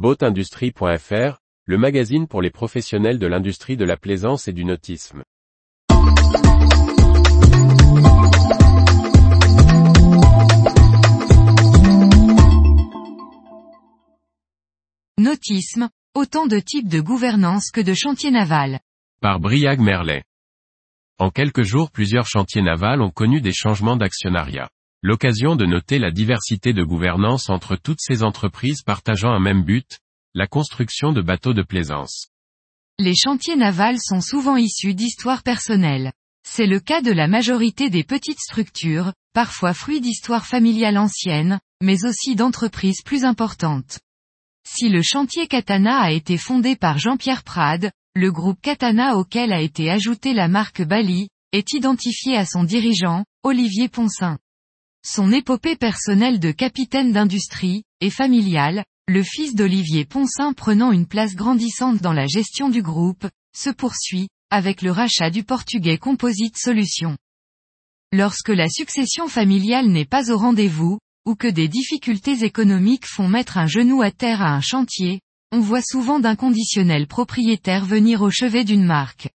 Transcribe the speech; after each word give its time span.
Boatindustrie.fr, 0.00 1.42
le 1.66 1.76
magazine 1.76 2.26
pour 2.26 2.40
les 2.40 2.48
professionnels 2.48 3.18
de 3.18 3.26
l'industrie 3.26 3.76
de 3.76 3.84
la 3.84 3.98
plaisance 3.98 4.48
et 4.48 4.54
du 4.54 4.64
nautisme. 4.64 5.24
Nautisme, 15.18 15.90
autant 16.14 16.46
de 16.46 16.58
types 16.58 16.88
de 16.88 17.00
gouvernance 17.02 17.70
que 17.70 17.82
de 17.82 17.92
chantiers 17.92 18.30
navals. 18.30 18.80
Par 19.20 19.38
Briag 19.38 19.80
Merlet. 19.80 20.22
En 21.18 21.28
quelques 21.28 21.64
jours 21.64 21.90
plusieurs 21.90 22.26
chantiers 22.26 22.62
navals 22.62 23.02
ont 23.02 23.10
connu 23.10 23.42
des 23.42 23.52
changements 23.52 23.98
d'actionnariat. 23.98 24.70
L'occasion 25.02 25.56
de 25.56 25.64
noter 25.64 25.98
la 25.98 26.10
diversité 26.10 26.74
de 26.74 26.84
gouvernance 26.84 27.48
entre 27.48 27.74
toutes 27.74 28.00
ces 28.00 28.22
entreprises 28.22 28.82
partageant 28.82 29.30
un 29.30 29.40
même 29.40 29.62
but, 29.62 29.98
la 30.34 30.46
construction 30.46 31.12
de 31.12 31.22
bateaux 31.22 31.54
de 31.54 31.62
plaisance. 31.62 32.28
Les 32.98 33.14
chantiers 33.16 33.56
navals 33.56 33.98
sont 33.98 34.20
souvent 34.20 34.58
issus 34.58 34.94
d'histoires 34.94 35.42
personnelles. 35.42 36.12
C'est 36.46 36.66
le 36.66 36.80
cas 36.80 37.00
de 37.00 37.12
la 37.12 37.28
majorité 37.28 37.88
des 37.88 38.04
petites 38.04 38.40
structures, 38.40 39.14
parfois 39.32 39.72
fruits 39.72 40.02
d'histoires 40.02 40.44
familiales 40.44 40.98
anciennes, 40.98 41.60
mais 41.82 42.04
aussi 42.04 42.34
d'entreprises 42.34 43.00
plus 43.02 43.24
importantes. 43.24 44.00
Si 44.68 44.90
le 44.90 45.00
chantier 45.00 45.46
Katana 45.46 45.98
a 45.98 46.10
été 46.10 46.36
fondé 46.36 46.76
par 46.76 46.98
Jean-Pierre 46.98 47.42
Prade, 47.42 47.90
le 48.14 48.30
groupe 48.30 48.60
Katana 48.60 49.16
auquel 49.16 49.54
a 49.54 49.62
été 49.62 49.90
ajoutée 49.90 50.34
la 50.34 50.48
marque 50.48 50.82
Bali, 50.82 51.28
est 51.52 51.72
identifié 51.72 52.36
à 52.36 52.44
son 52.44 52.64
dirigeant, 52.64 53.24
Olivier 53.42 53.88
Poncin. 53.88 54.38
Son 55.04 55.32
épopée 55.32 55.76
personnelle 55.76 56.40
de 56.40 56.52
capitaine 56.52 57.12
d'industrie, 57.12 57.84
est 58.00 58.10
familiale, 58.10 58.84
le 59.08 59.22
fils 59.22 59.54
d'Olivier 59.54 60.04
Poncin 60.04 60.52
prenant 60.52 60.92
une 60.92 61.06
place 61.06 61.34
grandissante 61.34 62.02
dans 62.02 62.12
la 62.12 62.26
gestion 62.26 62.68
du 62.68 62.82
groupe, 62.82 63.26
se 63.56 63.70
poursuit, 63.70 64.28
avec 64.50 64.82
le 64.82 64.90
rachat 64.90 65.30
du 65.30 65.42
portugais 65.42 65.96
Composite 65.96 66.58
Solutions. 66.58 67.16
Lorsque 68.12 68.50
la 68.50 68.68
succession 68.68 69.26
familiale 69.26 69.88
n'est 69.88 70.04
pas 70.04 70.30
au 70.30 70.36
rendez-vous, 70.36 70.98
ou 71.26 71.34
que 71.34 71.48
des 71.48 71.68
difficultés 71.68 72.44
économiques 72.44 73.06
font 73.06 73.28
mettre 73.28 73.56
un 73.56 73.66
genou 73.66 74.02
à 74.02 74.10
terre 74.10 74.42
à 74.42 74.54
un 74.54 74.60
chantier, 74.60 75.20
on 75.50 75.60
voit 75.60 75.82
souvent 75.82 76.20
d'inconditionnels 76.20 77.06
propriétaires 77.06 77.86
venir 77.86 78.22
au 78.22 78.30
chevet 78.30 78.64
d'une 78.64 78.84
marque. 78.84 79.28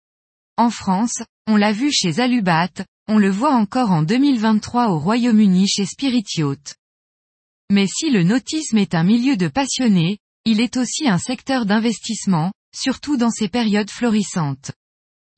En 0.57 0.71
France, 0.71 1.23
on 1.47 1.57
l'a 1.57 1.73
vu 1.73 1.91
chez 1.93 2.21
Alubat, 2.21 2.85
on 3.09 3.19
le 3.19 3.31
voit 3.31 3.55
encore 3.55 3.91
en 3.91 4.03
2023 4.03 4.89
au 4.89 4.99
Royaume-Uni 4.99 5.67
chez 5.67 5.85
Spirit 5.85 6.25
Mais 7.71 7.87
si 7.87 8.11
le 8.11 8.23
nautisme 8.23 8.79
est 8.79 8.95
un 8.95 9.03
milieu 9.03 9.37
de 9.37 9.49
passionnés, 9.49 10.19
il 10.45 10.61
est 10.61 10.77
aussi 10.77 11.09
un 11.09 11.19
secteur 11.19 11.67
d'investissement, 11.67 12.53
surtout 12.75 13.17
dans 13.17 13.31
ces 13.31 13.49
périodes 13.49 13.91
florissantes. 13.91 14.73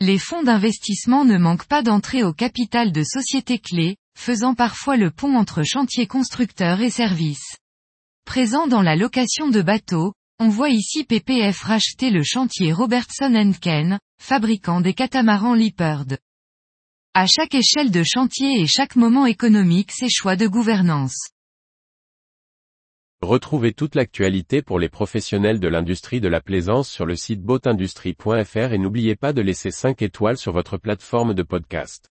Les 0.00 0.18
fonds 0.18 0.42
d'investissement 0.42 1.24
ne 1.24 1.38
manquent 1.38 1.66
pas 1.66 1.82
d'entrer 1.82 2.22
au 2.22 2.32
capital 2.32 2.92
de 2.92 3.02
sociétés 3.02 3.58
clés, 3.58 3.96
faisant 4.16 4.54
parfois 4.54 4.96
le 4.96 5.10
pont 5.10 5.34
entre 5.34 5.62
chantiers 5.62 6.06
constructeurs 6.06 6.80
et 6.80 6.90
services. 6.90 7.56
Présent 8.24 8.66
dans 8.66 8.82
la 8.82 8.96
location 8.96 9.48
de 9.48 9.62
bateaux, 9.62 10.12
on 10.38 10.48
voit 10.48 10.70
ici 10.70 11.04
PPF 11.04 11.62
racheter 11.62 12.10
le 12.10 12.22
chantier 12.22 12.72
Robertson 12.72 13.52
Ken, 13.60 13.98
fabricant 14.20 14.80
des 14.80 14.94
catamarans 14.94 15.54
Leopard. 15.54 16.06
À 17.16 17.26
chaque 17.26 17.54
échelle 17.54 17.92
de 17.92 18.02
chantier 18.02 18.60
et 18.60 18.66
chaque 18.66 18.96
moment 18.96 19.24
économique 19.24 19.92
ses 19.92 20.08
choix 20.08 20.34
de 20.34 20.48
gouvernance. 20.48 21.28
Retrouvez 23.22 23.72
toute 23.72 23.94
l'actualité 23.94 24.62
pour 24.62 24.80
les 24.80 24.88
professionnels 24.88 25.60
de 25.60 25.68
l'industrie 25.68 26.20
de 26.20 26.26
la 26.26 26.40
plaisance 26.40 26.90
sur 26.90 27.06
le 27.06 27.14
site 27.14 27.40
boatindustrie.fr 27.40 28.72
et 28.72 28.78
n'oubliez 28.78 29.14
pas 29.14 29.32
de 29.32 29.42
laisser 29.42 29.70
5 29.70 30.02
étoiles 30.02 30.38
sur 30.38 30.50
votre 30.50 30.76
plateforme 30.76 31.34
de 31.34 31.44
podcast. 31.44 32.10